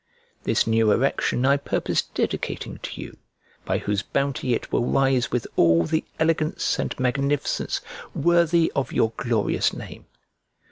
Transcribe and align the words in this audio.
This 0.45 0.65
new 0.65 0.91
erection 0.91 1.45
I 1.45 1.57
purpose 1.57 2.01
dedicating 2.01 2.79
to 2.79 2.99
you, 2.99 3.17
by 3.65 3.77
whose 3.77 4.01
bounty 4.01 4.55
it 4.55 4.71
will 4.71 4.83
rise 4.83 5.31
with 5.31 5.45
all 5.55 5.83
the 5.85 6.03
elegance 6.17 6.79
and 6.79 6.99
magnificence 6.99 7.79
worthy 8.15 8.71
of 8.75 8.91
your 8.91 9.13
glorious 9.15 9.73
name. 9.75 10.07